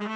Sie 0.00 0.06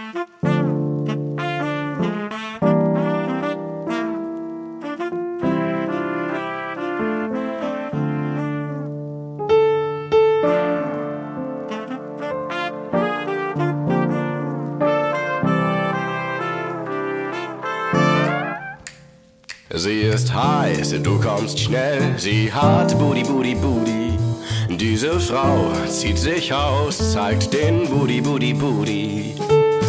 ist 20.01 20.33
heiß, 20.33 20.95
du 21.03 21.21
kommst 21.21 21.61
schnell, 21.61 22.15
sie 22.17 22.51
hat 22.51 22.99
Booty, 22.99 23.23
Booty, 23.23 23.55
Booty. 23.55 24.19
Diese 24.71 25.21
Frau 25.21 25.73
zieht 25.87 26.17
sich 26.17 26.55
aus, 26.55 27.13
zeigt 27.13 27.53
den 27.53 27.87
Booty, 27.91 28.23
Booty, 28.23 28.55
Booty. 28.55 29.35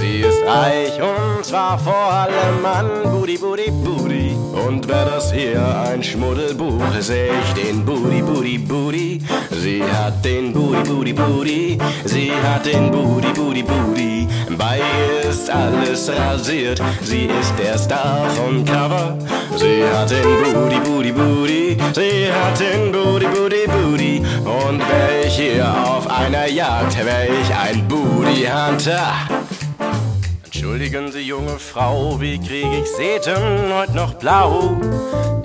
Sie 0.06 0.20
ist 0.20 0.46
reich 0.46 1.02
und 1.02 1.44
zwar 1.44 1.80
vor 1.80 1.96
allem 1.96 2.64
an 2.64 3.12
Booty, 3.12 3.40
Booty, 3.40 3.72
Booty. 3.72 4.38
Und 4.68 4.88
wäre 4.88 5.06
das 5.06 5.34
hier 5.34 5.60
ein 5.80 6.04
Schmuddelbuch, 6.04 6.84
seh 7.00 7.30
ich 7.30 7.64
den 7.64 7.84
Booty, 7.84 8.22
Booty, 8.22 8.58
Booty. 8.60 9.22
Sie 9.50 9.84
hat 9.84 10.24
den 10.24 10.54
Booty, 10.54 10.88
Booty, 10.88 11.14
Booty. 11.14 11.78
Sie 12.04 12.32
hat 12.32 12.68
den 12.68 12.92
Booty, 12.92 13.30
Booty, 13.34 13.64
Booty. 13.64 14.28
Bei 14.56 14.78
ihr 14.78 15.30
ist 15.30 15.50
alles 15.50 16.12
rasiert, 16.16 16.80
sie 17.02 17.26
ist 17.26 17.54
der 17.58 17.78
Star 17.80 18.30
von 18.30 18.64
Cover. 18.64 19.18
Sie 19.58 19.84
hat 19.92 20.12
den 20.12 20.54
Booty, 20.54 20.80
Booty, 20.88 21.12
Booty. 21.12 21.78
Sie 21.94 22.32
hat 22.32 22.60
den 22.60 22.92
Booty, 22.92 23.26
Booty, 23.26 23.68
Booty. 23.68 24.22
Und 24.46 24.80
wär 24.80 25.26
ich 25.26 25.36
hier 25.36 25.66
auf 25.66 26.08
einer 26.08 26.48
Jagd, 26.48 26.96
wär 27.04 27.26
ich 27.26 27.56
ein 27.56 27.88
Booty 27.88 28.46
Hunter. 28.46 29.45
Entschuldigen 30.56 31.12
Sie, 31.12 31.20
junge 31.20 31.60
Frau, 31.60 32.22
wie 32.22 32.40
krieg 32.40 32.66
ich 32.82 32.90
Seten 32.90 33.74
heute 33.74 33.94
noch 33.94 34.14
blau? 34.14 34.80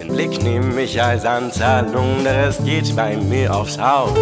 Den 0.00 0.14
Blick 0.14 0.40
nehm 0.40 0.78
ich 0.78 1.02
als 1.02 1.24
Anzahlung, 1.24 2.22
der 2.22 2.46
Rest 2.46 2.64
geht 2.64 2.94
bei 2.94 3.16
mir 3.16 3.52
aufs 3.52 3.76
Haus. 3.76 4.16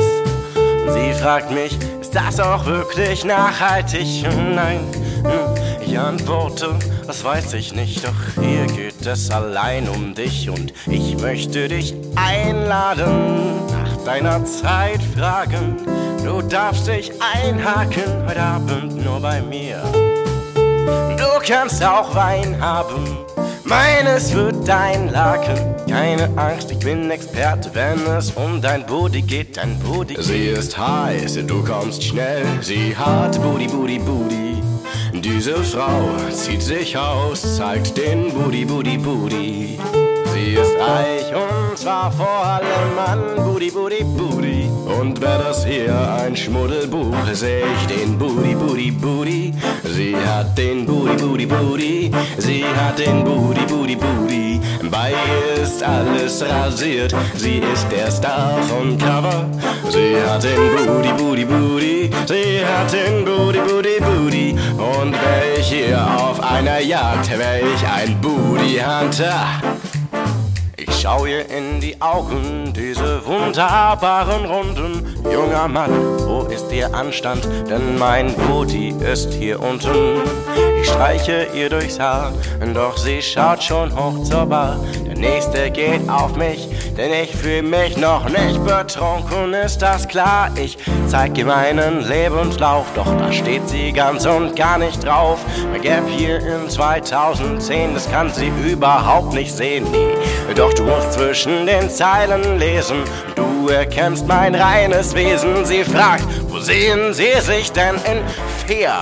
Und 0.57 0.93
sie 0.95 1.13
fragt 1.13 1.51
mich, 1.51 1.77
ist 2.01 2.15
das 2.15 2.41
auch 2.41 2.65
wirklich 2.65 3.23
nachhaltig? 3.27 4.25
Nein, 4.55 4.81
hm, 5.25 5.85
ich 5.87 5.99
antworte, 5.99 6.75
das 7.07 7.23
weiß 7.23 7.53
ich 7.53 7.75
nicht, 7.75 8.03
doch 8.03 8.43
hier 8.43 8.65
geht 8.75 9.07
es 9.07 9.31
allein 9.31 9.91
um 9.91 10.15
dich 10.15 10.49
und 10.49 10.73
ich 10.87 11.19
möchte 11.19 11.69
dich 11.69 11.95
einladen, 12.17 13.67
nach 13.71 14.05
deiner 14.07 14.43
Zeit 14.47 15.03
fragen. 15.15 15.77
Du 16.25 16.41
darfst 16.41 16.87
dich 16.89 17.13
einhaken 17.21 18.27
heute 18.27 18.41
Abend 18.41 19.05
nur 19.05 19.21
bei 19.21 19.43
mir. 19.43 19.83
Du 21.17 21.47
kannst 21.47 21.85
auch 21.85 22.15
Wein 22.15 22.61
haben, 22.61 23.19
meines 23.65 24.35
wird 24.35 24.67
dein 24.67 25.11
Laken. 25.11 25.59
Keine 25.89 26.29
Angst, 26.37 26.71
ich 26.71 26.79
bin 26.79 27.11
Experte, 27.11 27.71
wenn 27.75 28.07
es 28.07 28.31
um 28.33 28.61
dein 28.61 28.85
Booty 28.87 29.23
geht, 29.23 29.57
dein 29.57 29.79
Booty. 29.79 30.17
Sie 30.21 30.49
ist 30.49 30.77
heiß, 30.77 31.39
du 31.47 31.65
kommst 31.65 32.03
schnell, 32.03 32.45
sie 32.61 32.97
hat 32.97 33.41
Booty, 33.43 33.67
Booty, 33.67 33.99
Booty. 33.99 34.63
Diese 35.15 35.57
Frau 35.65 36.11
zieht 36.31 36.63
sich 36.63 36.97
aus, 36.97 37.57
zeigt 37.57 37.97
den 37.97 38.33
Booty, 38.33 38.65
Booty, 38.65 38.99
Booty. 38.99 39.79
Sie 40.39 40.53
ist 40.53 40.79
reich 40.79 41.35
und 41.35 41.77
zwar 41.77 42.13
vor 42.13 42.45
allem 42.45 42.97
an 42.97 43.45
Booty, 43.45 43.71
Booty, 43.73 44.05
Booty. 44.05 44.71
Und 45.01 45.21
wär 45.21 45.39
das 45.39 45.65
hier 45.67 45.93
ein 46.13 46.37
Schmuddelbuch, 46.37 47.15
seh 47.33 47.63
ich 47.63 47.87
den 47.97 48.17
Booty, 48.17 48.55
Booty, 48.55 48.91
Booty. 48.93 49.53
Sie 49.85 50.15
hat 50.17 50.57
den 50.57 50.87
Booty, 50.87 51.17
Booty, 51.17 51.47
Booty. 51.47 52.11
Sie 52.39 52.65
hat 52.65 52.99
den 53.01 53.25
Booty, 53.25 53.63
Booty, 53.67 53.97
Booty. 53.97 54.61
Bei 54.91 55.11
ihr 55.11 55.63
ist 55.63 55.83
alles 55.83 56.43
rasiert, 56.49 57.15
sie 57.35 57.59
ist 57.59 57.89
der 57.91 58.11
Star 58.11 58.63
von 58.63 58.97
Cover. 58.97 59.45
Sie 59.91 60.17
hat 60.25 60.45
den 60.45 60.87
Booty, 60.87 61.13
Booty, 61.21 61.45
Booty. 61.45 62.11
Sie 62.27 62.65
hat 62.65 62.93
den 62.93 63.25
Booty, 63.25 63.59
Booty, 63.59 64.01
Booty. 64.01 64.57
Und 64.79 65.13
wär 65.13 65.59
ich 65.59 65.67
hier 65.67 65.99
auf 65.99 66.41
einer 66.41 66.81
Jagd, 66.81 67.29
wär 67.37 67.61
ich 67.61 67.87
ein 67.87 68.21
Booty 68.21 68.79
Hunter. 68.79 69.78
Schau 71.01 71.27
ihr 71.27 71.49
in 71.49 71.81
die 71.81 72.01
Augen, 72.01 72.73
diese 72.75 73.25
wunderbaren 73.25 74.45
Runden. 74.47 75.07
Junger 75.33 75.69
Mann, 75.69 75.93
wo 76.27 76.43
ist 76.43 76.73
ihr 76.73 76.93
Anstand? 76.93 77.49
Denn 77.71 77.97
mein 77.97 78.35
Booty 78.35 78.89
ist 78.89 79.33
hier 79.33 79.61
unten. 79.61 80.23
Ich 80.83 80.89
streiche 80.89 81.47
ihr 81.55 81.71
durchs 81.71 82.01
Haar, 82.01 82.33
doch 82.75 82.97
sie 82.97 83.23
schaut 83.23 83.63
schon 83.63 83.95
hoch 83.95 84.25
zur 84.25 84.47
Bar. 84.47 84.81
Nächste 85.19 85.71
geht 85.73 86.09
auf 86.09 86.37
mich, 86.37 86.69
denn 86.97 87.13
ich 87.13 87.35
fühl 87.35 87.63
mich 87.63 87.97
noch 87.97 88.29
nicht 88.29 88.65
betrunken, 88.65 89.53
ist 89.53 89.83
das 89.83 90.07
klar? 90.07 90.51
Ich 90.55 90.79
zeig 91.09 91.37
ihr 91.37 91.45
meinen 91.47 92.07
Lebenslauf, 92.07 92.87
doch 92.95 93.13
da 93.19 93.33
steht 93.33 93.69
sie 93.69 93.93
ganz 93.93 94.27
und 94.27 94.55
gar 94.55 94.79
nicht 94.79 95.05
drauf. 95.05 95.41
Mein 95.73 95.83
Gap 95.83 96.05
hier 96.09 96.39
in 96.39 96.71
2010, 96.71 97.95
das 97.95 98.09
kann 98.11 98.31
sie 98.33 98.53
überhaupt 98.65 99.33
nicht 99.33 99.53
sehen, 99.53 99.91
nie. 99.91 100.55
Doch 100.55 100.73
du 100.75 100.85
musst 100.85 101.15
zwischen 101.15 101.67
den 101.67 101.91
Zeilen 101.91 102.59
lesen, 102.59 102.99
du 103.35 103.69
erkennst 103.69 104.27
mein 104.29 104.55
reines 104.55 105.17
Wesen. 105.17 105.65
Sie 105.65 105.83
fragt, 105.83 106.25
wo 106.49 106.61
sehen 106.61 107.13
sie 107.13 107.41
sich 107.41 107.73
denn 107.73 107.97
in 107.97 108.23
vier 108.67 108.93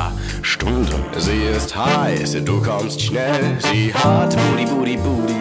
Stunden? 0.40 1.04
Sie 1.18 1.44
ist 1.54 1.76
heiß, 1.76 2.36
du 2.42 2.62
kommst 2.62 3.02
schnell, 3.02 3.58
sie 3.70 3.92
hat 3.92 4.34
Booty, 4.34 4.64
Booty, 4.64 4.96
Booty. 4.96 5.34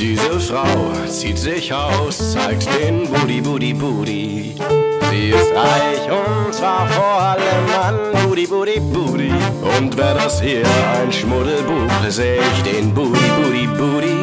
Diese 0.00 0.40
Frau 0.40 0.92
zieht 1.08 1.38
sich 1.38 1.72
aus, 1.72 2.32
zeigt 2.32 2.66
den 2.78 3.08
Booty, 3.08 3.40
Booty, 3.40 3.72
Booty. 3.74 4.54
Sie 5.10 5.28
ist 5.30 5.52
reich 5.54 6.10
und 6.10 6.52
zwar 6.52 6.88
vor 6.88 7.20
allem 7.20 7.66
an 7.80 8.26
Booty, 8.26 8.46
Booty, 8.46 8.80
Booty. 8.80 9.32
Und 9.78 9.96
wär 9.96 10.14
das 10.14 10.40
hier 10.40 10.64
ein 11.00 11.12
Schmuddelbuch, 11.12 11.90
seh 12.08 12.36
ich 12.38 12.62
den 12.72 12.92
Booty, 12.92 13.30
Booty, 13.40 13.66
Booty. 13.78 14.16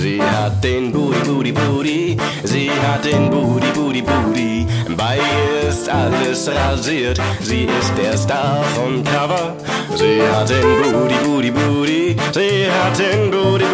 Sie 0.00 0.20
hat 0.22 0.62
den 0.62 0.92
Booty, 0.92 1.18
Booty, 1.26 1.52
Booty. 1.52 2.16
Sie 2.44 2.70
hat 2.70 3.04
den 3.04 3.30
Booty, 3.30 3.66
Booty, 3.74 4.02
Booty. 4.02 4.66
Bei 4.96 5.16
ihr 5.16 5.68
ist 5.70 5.88
alles 5.88 6.48
rasiert, 6.48 7.18
sie 7.40 7.64
ist 7.64 7.92
der 7.96 8.16
Star 8.16 8.62
von 8.76 9.02
Cover. 9.02 9.56
Sie 9.96 10.20
hat 10.22 10.50
den 10.50 10.92
Booty, 10.92 11.14
Booty, 11.24 11.50
Booty. 11.50 12.16
Sie 12.32 12.70
hat 12.70 12.98
den 12.98 13.30
Booty, 13.30 13.64
Booty. 13.64 13.73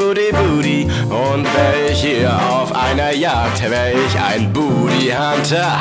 Und 1.40 1.48
ich 1.90 2.02
hier 2.02 2.38
auf 2.50 2.70
einer 2.74 3.14
Jagd, 3.14 3.62
wär 3.70 3.94
ich 3.94 4.20
ein 4.20 4.52
Booty 4.52 5.10
Hunter. 5.10 5.78